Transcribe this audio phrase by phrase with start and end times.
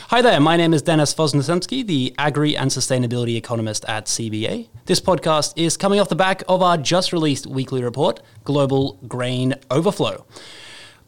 [0.09, 4.68] Hi there, my name is Dennis Voznesenski, the Agri and Sustainability Economist at CBA.
[4.88, 9.52] This podcast is coming off the back of our just released weekly report, Global Grain
[9.71, 10.25] overflow.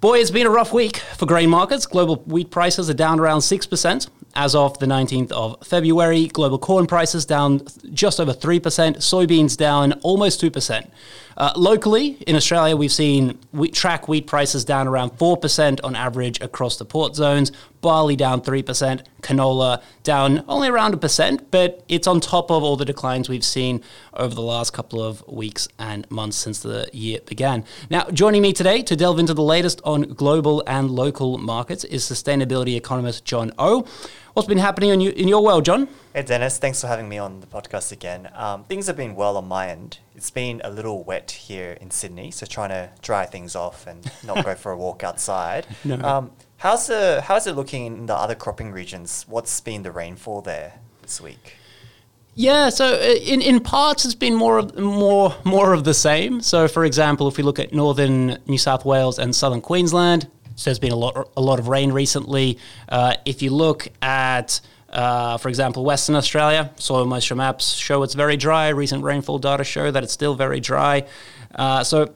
[0.02, 1.86] Boy, it's been a rough week for grain markets.
[1.86, 6.28] Global wheat prices are down around 6% as of the 19th of February.
[6.28, 7.61] Global corn prices down
[7.93, 8.61] just over 3%,
[8.97, 10.89] soybeans down almost 2%.
[11.38, 16.39] Uh, locally in Australia, we've seen wheat, track wheat prices down around 4% on average
[16.39, 22.07] across the port zones, barley down 3%, canola down only around a percent, but it's
[22.07, 23.82] on top of all the declines we've seen
[24.14, 27.65] over the last couple of weeks and months since the year began.
[27.90, 32.04] Now, joining me today to delve into the latest on global and local markets is
[32.04, 33.86] sustainability economist John O.
[34.36, 35.88] What's been happening in, you, in your world, John?
[36.14, 36.58] Hey, Dennis.
[36.58, 38.30] Thanks for having me on the podcast again.
[38.33, 40.00] Um, things have been well on my end.
[40.14, 44.06] It's been a little wet here in Sydney, so trying to dry things off and
[44.25, 45.66] not go for a walk outside.
[45.86, 45.95] No.
[46.02, 49.23] Um, how's, the, how's it looking in the other cropping regions?
[49.30, 51.53] What's been the rainfall there this week?
[52.33, 56.41] Yeah, so uh, in, in parts it's been more of more more of the same.
[56.41, 60.70] So, for example, if we look at northern New South Wales and southern Queensland, so
[60.70, 62.58] there's been a lot, a lot of rain recently.
[62.88, 68.14] Uh, if you look at, uh, for example, Western Australia, soil moisture maps show it's
[68.14, 68.70] very dry.
[68.70, 71.06] Recent rainfall data show that it's still very dry.
[71.53, 72.14] Uh, so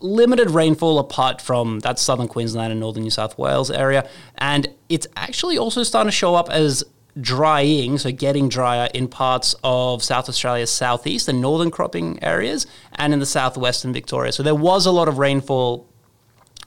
[0.00, 4.08] limited rainfall apart from that southern Queensland and northern New South Wales area.
[4.36, 6.84] And it's actually also starting to show up as
[7.20, 13.12] drying, so getting drier in parts of South Australia's southeast and northern cropping areas and
[13.12, 14.30] in the southwest and Victoria.
[14.30, 15.87] So there was a lot of rainfall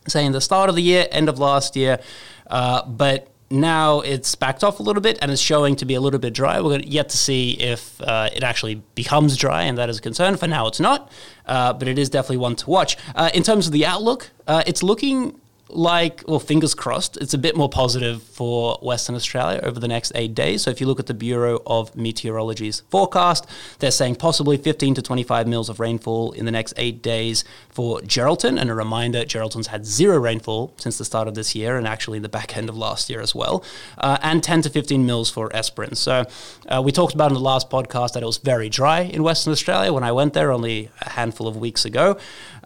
[0.07, 1.99] saying the start of the year, end of last year,
[2.47, 6.01] uh, but now it's backed off a little bit and it's showing to be a
[6.01, 6.61] little bit dry.
[6.61, 10.37] We're yet to see if uh, it actually becomes dry, and that is a concern.
[10.37, 11.11] For now, it's not,
[11.45, 12.97] uh, but it is definitely one to watch.
[13.13, 15.40] Uh, in terms of the outlook, uh, it's looking
[15.73, 20.11] like, well, fingers crossed, it's a bit more positive for Western Australia over the next
[20.15, 20.63] eight days.
[20.63, 23.47] So if you look at the Bureau of Meteorology's forecast,
[23.79, 27.99] they're saying possibly 15 to 25 mils of rainfall in the next eight days for
[28.01, 28.59] Geraldton.
[28.59, 32.19] And a reminder, Geraldton's had zero rainfall since the start of this year and actually
[32.19, 33.63] the back end of last year as well.
[33.97, 35.99] Uh, and 10 to 15 mils for Esperance.
[35.99, 36.25] So
[36.67, 39.51] uh, we talked about in the last podcast that it was very dry in Western
[39.51, 42.17] Australia when I went there only a handful of weeks ago.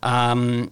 [0.03, 0.71] Um,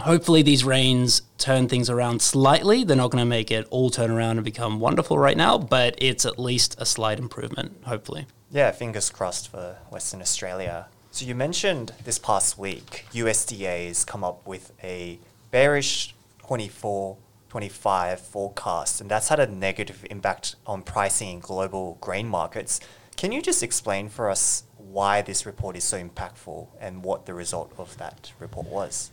[0.00, 2.84] hopefully these rains turn things around slightly.
[2.84, 5.94] They're not going to make it all turn around and become wonderful right now, but
[5.98, 8.26] it's at least a slight improvement, hopefully.
[8.50, 10.86] Yeah, fingers crossed for Western Australia.
[11.10, 15.18] So you mentioned this past week, USDA has come up with a
[15.50, 17.16] bearish 24
[17.48, 22.78] 25 forecast, and that's had a negative impact on pricing in global grain markets.
[23.16, 27.32] Can you just explain for us why this report is so impactful and what the
[27.32, 29.10] result of that report was?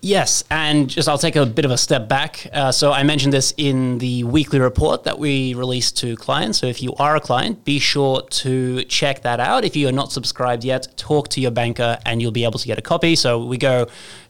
[0.00, 2.46] Yes, and just I'll take a bit of a step back.
[2.52, 6.58] Uh, so I mentioned this in the weekly report that we release to clients.
[6.58, 9.64] So if you are a client, be sure to check that out.
[9.64, 12.66] If you are not subscribed yet, talk to your banker and you'll be able to
[12.66, 13.16] get a copy.
[13.16, 13.88] So we go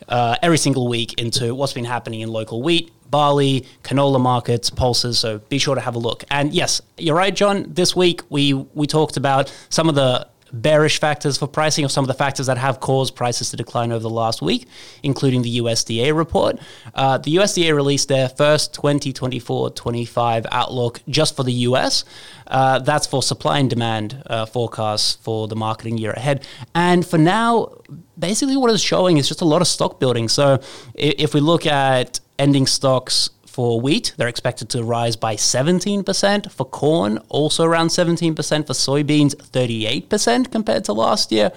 [0.09, 5.19] uh, every single week into what's been happening in local wheat, barley, canola markets, pulses.
[5.19, 6.25] So be sure to have a look.
[6.31, 7.67] And yes, you're right, John.
[7.69, 12.05] This week we we talked about some of the bearish factors for pricing or some
[12.05, 14.67] of the factors that have caused prices to decline over the last week,
[15.03, 16.59] including the USDA report.
[16.95, 22.05] Uh, the USDA released their first 2024 25 outlook just for the US.
[22.47, 26.47] Uh, that's for supply and demand uh, forecasts for the marketing year ahead.
[26.75, 27.75] And for now,
[28.19, 30.29] basically what it's showing is just a lot of stock building.
[30.29, 30.61] So
[30.95, 36.53] if we look at ending stocks for wheat, they're expected to rise by 17%.
[36.53, 38.37] For corn, also around 17%.
[38.69, 41.51] For soybeans, 38% compared to last year.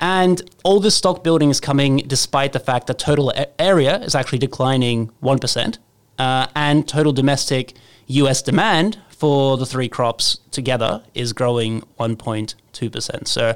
[0.00, 4.38] And all this stock building is coming despite the fact that total area is actually
[4.38, 5.76] declining 1%.
[6.18, 7.74] Uh, and total domestic
[8.06, 13.28] US demand for the three crops together is growing 1.2%.
[13.28, 13.54] So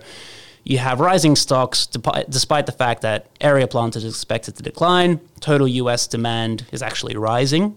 [0.65, 5.21] you have rising stocks despite the fact that area planted is expected to decline.
[5.41, 7.77] Total US demand is actually rising.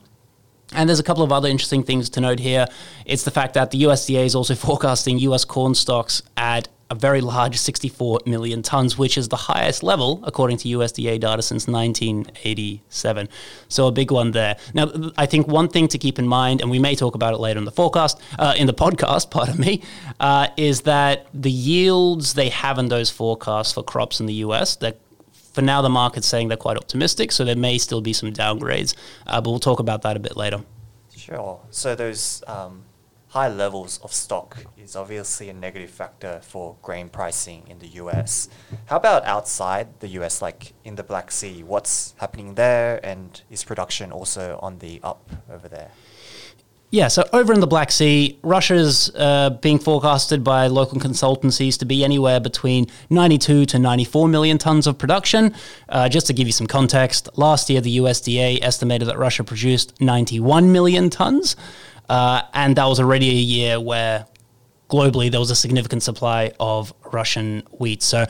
[0.73, 2.67] And there's a couple of other interesting things to note here.
[3.05, 7.21] It's the fact that the USDA is also forecasting US corn stocks at a very
[7.21, 13.29] large 64 million tons, which is the highest level, according to USDA data, since 1987.
[13.67, 14.57] So a big one there.
[14.75, 17.39] Now, I think one thing to keep in mind, and we may talk about it
[17.39, 19.81] later in the forecast, uh, in the podcast, pardon me,
[20.19, 24.75] uh, is that the yields they have in those forecasts for crops in the US,
[24.75, 24.93] they're
[25.53, 28.95] for now, the market's saying they're quite optimistic, so there may still be some downgrades,
[29.27, 30.63] uh, but we'll talk about that a bit later.
[31.15, 31.59] Sure.
[31.69, 32.85] So those um,
[33.33, 38.47] high levels of stock is obviously a negative factor for grain pricing in the US.
[38.85, 41.63] How about outside the US, like in the Black Sea?
[41.63, 45.89] What's happening there, and is production also on the up over there?
[46.91, 51.85] Yeah, so over in the Black Sea, Russia's uh, being forecasted by local consultancies to
[51.85, 55.55] be anywhere between 92 to 94 million tons of production.
[55.89, 59.99] Uh, just to give you some context, last year the USDA estimated that Russia produced
[60.01, 61.55] 91 million tons,
[62.13, 64.27] uh, and that was already a year where
[64.87, 68.03] globally there was a significant supply of Russian wheat.
[68.03, 68.27] So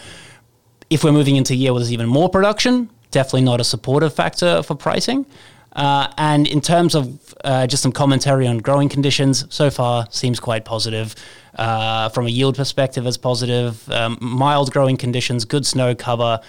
[0.90, 4.14] if we're moving into a year where there's even more production, definitely not a supportive
[4.14, 5.26] factor for pricing.
[5.74, 10.40] Uh, and in terms of uh, just some commentary on growing conditions, so far seems
[10.40, 11.14] quite positive.
[11.56, 13.92] Uh, from a yield perspective, as positive.
[13.92, 16.40] Um, mild growing conditions, good snow cover.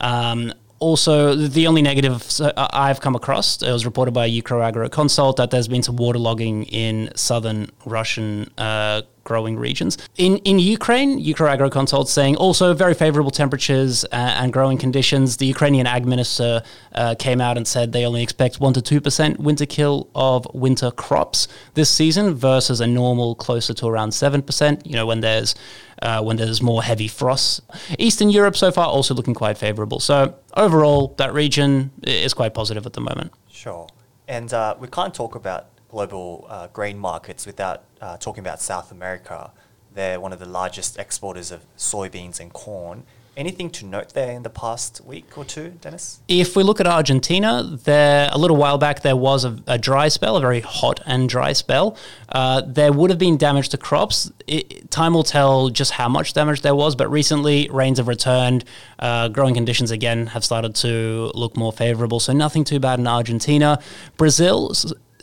[0.00, 5.68] Um, also, the only negative I've come across, it was reported by UkrAgroConsult that there's
[5.68, 9.98] been some waterlogging in southern Russian uh, growing regions.
[10.16, 15.36] In in Ukraine, UkrAgroConsult saying also very favorable temperatures uh, and growing conditions.
[15.36, 16.62] The Ukrainian ag minister
[16.94, 20.46] uh, came out and said they only expect one to two percent winter kill of
[20.54, 24.86] winter crops this season versus a normal closer to around seven percent.
[24.86, 25.54] You know when there's
[26.02, 27.60] uh, when there's more heavy frosts.
[27.98, 30.00] Eastern Europe so far also looking quite favorable.
[30.00, 33.32] So overall, that region is quite positive at the moment.
[33.50, 33.86] Sure.
[34.26, 38.90] And uh, we can't talk about global uh, grain markets without uh, talking about South
[38.90, 39.50] America.
[39.94, 43.04] They're one of the largest exporters of soybeans and corn.
[43.36, 46.20] Anything to note there in the past week or two, Dennis?
[46.28, 50.08] If we look at Argentina, there a little while back there was a, a dry
[50.08, 51.96] spell, a very hot and dry spell.
[52.28, 54.30] Uh, there would have been damage to crops.
[54.46, 58.64] It, time will tell just how much damage there was, but recently rains have returned.
[58.98, 63.06] Uh, growing conditions again have started to look more favorable, so nothing too bad in
[63.06, 63.80] Argentina.
[64.16, 64.72] Brazil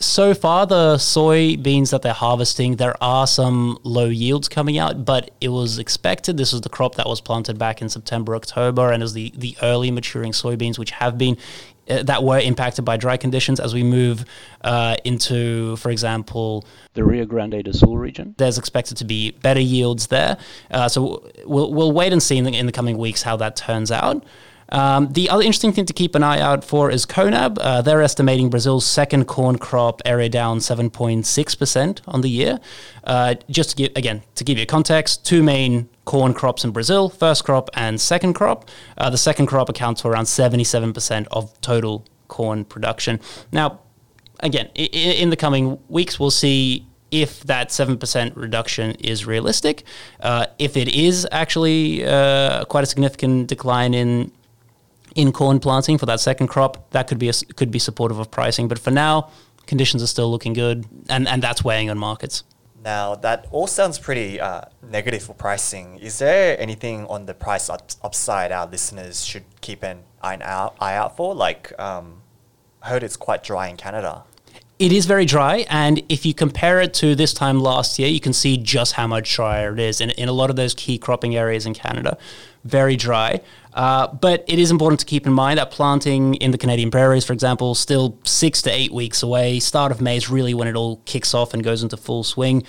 [0.00, 5.30] so far the soybeans that they're harvesting there are some low yields coming out but
[5.40, 9.02] it was expected this was the crop that was planted back in september october and
[9.02, 11.36] is the, the early maturing soybeans which have been
[11.88, 14.24] uh, that were impacted by dry conditions as we move
[14.62, 18.34] uh, into, for example, the Rio Grande do Sul region.
[18.36, 20.36] There's expected to be better yields there.
[20.70, 23.56] Uh, so we'll, we'll wait and see in the, in the coming weeks how that
[23.56, 24.22] turns out.
[24.70, 27.58] Um, the other interesting thing to keep an eye out for is CONAB.
[27.60, 32.58] Uh, they're estimating Brazil's second corn crop area down 7.6% on the year.
[33.04, 37.08] Uh, just to give, again, to give you context, two main corn crops in Brazil,
[37.08, 38.68] first crop and second crop.
[38.96, 43.20] Uh, the second crop accounts for around 77% of total corn production.
[43.52, 43.80] Now,
[44.40, 49.82] again, I- in the coming weeks, we'll see if that 7% reduction is realistic.
[50.20, 54.30] Uh, if it is actually uh, quite a significant decline in
[55.14, 58.30] in corn planting for that second crop, that could be a, could be supportive of
[58.30, 58.68] pricing.
[58.68, 59.30] But for now,
[59.66, 62.44] conditions are still looking good, and, and that's weighing on markets.
[62.84, 65.98] Now that all sounds pretty uh, negative for pricing.
[65.98, 70.76] Is there anything on the price up- upside our listeners should keep an eye out,
[70.80, 71.34] eye out for?
[71.34, 72.22] Like, um,
[72.82, 74.24] I heard it's quite dry in Canada.
[74.78, 78.20] It is very dry, and if you compare it to this time last year, you
[78.20, 80.00] can see just how much drier it is.
[80.00, 82.16] In, in a lot of those key cropping areas in Canada,
[82.62, 83.40] very dry.
[83.74, 87.24] Uh, but it is important to keep in mind that planting in the Canadian prairies,
[87.24, 89.58] for example, still six to eight weeks away.
[89.58, 92.62] Start of May is really when it all kicks off and goes into full swing.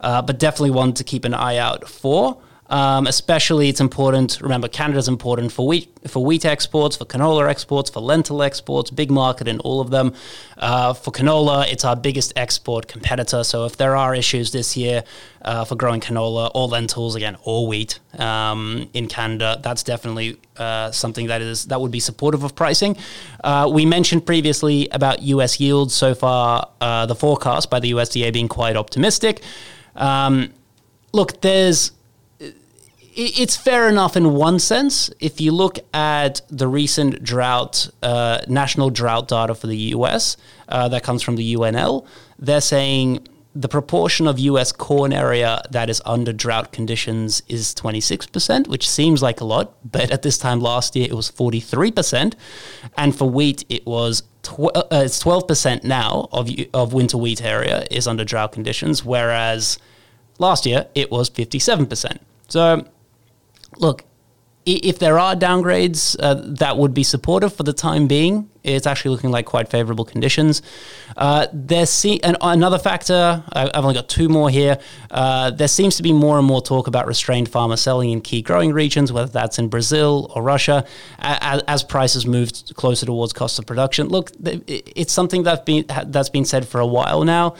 [0.00, 2.40] Uh, but definitely one to keep an eye out for.
[2.68, 4.40] Um, especially, it's important.
[4.40, 8.90] Remember, Canada's important for wheat for wheat exports, for canola exports, for lentil exports.
[8.90, 10.14] Big market in all of them.
[10.56, 13.44] Uh, for canola, it's our biggest export competitor.
[13.44, 15.04] So if there are issues this year
[15.42, 20.90] uh, for growing canola or lentils, again, or wheat um, in Canada, that's definitely uh,
[20.90, 22.96] something that is that would be supportive of pricing.
[23.44, 25.60] Uh, we mentioned previously about U.S.
[25.60, 25.94] yields.
[25.94, 29.42] So far, uh, the forecast by the USDA being quite optimistic.
[29.94, 30.52] Um,
[31.12, 31.92] look, there's
[33.16, 35.10] it's fair enough in one sense.
[35.20, 40.36] If you look at the recent drought, uh, national drought data for the US,
[40.68, 42.06] uh, that comes from the UNL,
[42.38, 48.68] they're saying the proportion of US corn area that is under drought conditions is 26%,
[48.68, 52.34] which seems like a lot, but at this time last year it was 43%.
[52.98, 57.86] And for wheat, it was tw- uh, it's 12% now of, of winter wheat area
[57.90, 59.78] is under drought conditions, whereas
[60.38, 62.18] last year it was 57%.
[62.48, 62.86] So
[63.78, 64.04] look,
[64.66, 68.50] if there are downgrades, uh, that would be supportive for the time being.
[68.64, 70.60] It's actually looking like quite favorable conditions.
[71.16, 73.44] Uh, there see another factor.
[73.52, 74.80] I've only got two more here.
[75.08, 78.42] Uh, there seems to be more and more talk about restrained farmer selling in key
[78.42, 80.84] growing regions, whether that's in Brazil or Russia,
[81.20, 84.08] as, as prices move closer towards cost of production.
[84.08, 87.54] Look, it's something that's been that's been said for a while now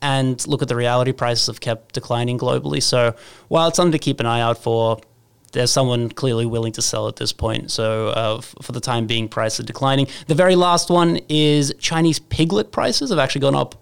[0.00, 2.82] and look at the reality prices have kept declining globally.
[2.82, 3.14] So
[3.48, 5.00] while it's something to keep an eye out for,
[5.52, 7.70] there's someone clearly willing to sell at this point.
[7.70, 10.06] So uh, f- for the time being, prices are declining.
[10.26, 13.76] The very last one is Chinese piglet prices have actually gone up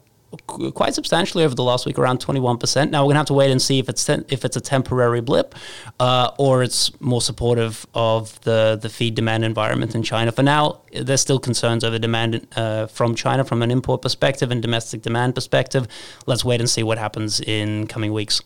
[0.47, 2.91] quite substantially over the last week, around 21%.
[2.91, 5.21] Now we're gonna have to wait and see if it's ten- if it's a temporary
[5.21, 5.57] blip
[5.99, 10.31] uh, or it's more supportive of the the feed demand environment in China.
[10.31, 14.63] For now, there's still concerns over demand uh, from China from an import perspective and
[14.63, 15.89] domestic demand perspective.
[16.27, 18.41] Let's wait and see what happens in coming weeks.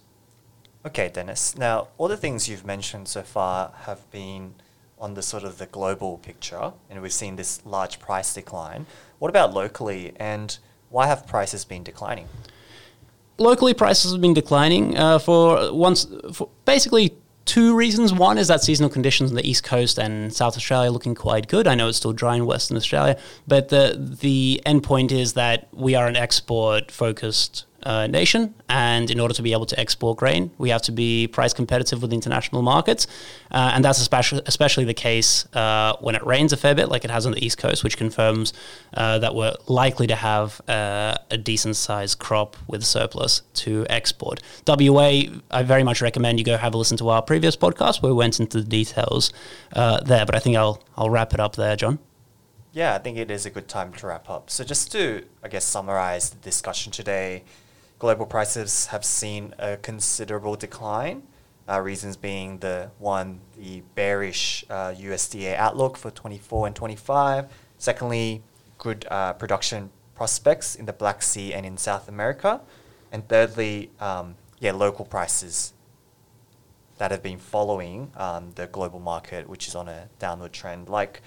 [0.87, 1.57] Okay, Dennis.
[1.57, 4.55] Now, all the things you've mentioned so far have been
[4.99, 8.85] on the sort of the global picture, and we've seen this large price decline.
[9.19, 10.57] What about locally, and
[10.91, 12.29] why have prices been declining?
[13.39, 18.13] Locally, prices have been declining uh, for once, for basically two reasons.
[18.13, 21.49] One is that seasonal conditions on the east coast and South Australia are looking quite
[21.49, 21.67] good.
[21.67, 25.69] I know it's still dry in Western Australia, but the the end point is that
[25.73, 30.19] we are an export focused uh, nation, and in order to be able to export
[30.19, 33.07] grain, we have to be price competitive with international markets,
[33.51, 37.05] uh, and that's especially especially the case uh, when it rains a fair bit, like
[37.05, 38.53] it has on the east coast, which confirms
[38.95, 43.87] uh, that we're likely to have uh, a decent sized crop with a surplus to
[43.89, 44.41] export.
[44.67, 48.13] WA, I very much recommend you go have a listen to our previous podcast where
[48.13, 49.33] we went into the details
[49.75, 51.99] uh, there, but I think I'll I'll wrap it up there, John.
[52.75, 54.51] Yeah, I think it is a good time to wrap up.
[54.51, 57.45] So just to, I guess, summarize the discussion today
[57.99, 61.23] global prices have seen a considerable decline.
[61.69, 67.47] Uh, reasons being the one, the bearish uh, USDA outlook for 24 and 25.
[67.79, 68.43] Secondly,
[68.79, 72.61] good uh, production prospects in the Black Sea and in South America.
[73.11, 75.73] And thirdly, um, yeah, local prices
[76.99, 80.89] that have been following um, the global market, which is on a downward trend.
[80.89, 81.23] Like,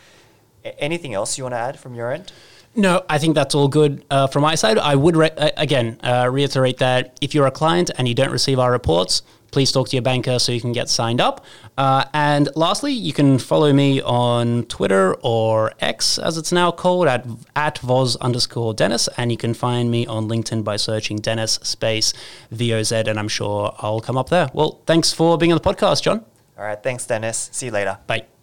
[0.64, 2.32] a- anything else you want to add from your end?
[2.78, 4.78] No, I think that's all good uh, from my side.
[4.78, 8.60] I would re- again uh, reiterate that if you're a client and you don't receive
[8.60, 11.44] our reports, please talk to your banker so you can get signed up.
[11.76, 17.08] Uh, and lastly, you can follow me on Twitter or X, as it's now called,
[17.08, 21.54] at at voz underscore Dennis, and you can find me on LinkedIn by searching Dennis
[21.64, 22.14] space
[22.54, 24.52] VOZ, and I'm sure I'll come up there.
[24.54, 26.24] Well, thanks for being on the podcast, John.
[26.56, 27.50] All right, thanks, Dennis.
[27.52, 27.98] See you later.
[28.06, 28.37] Bye.